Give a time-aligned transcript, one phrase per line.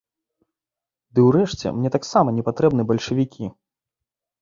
[1.13, 3.45] Ды, урэшце, мне таксама не патрэбны бальшавікі.